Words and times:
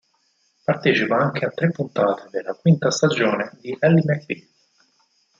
Partecipa 0.65 1.15
anche 1.15 1.45
a 1.45 1.51
tre 1.51 1.69
puntate 1.69 2.27
della 2.31 2.55
quinta 2.55 2.89
stagione 2.89 3.51
di 3.61 3.77
"Ally 3.81 4.01
McBeal". 4.03 4.47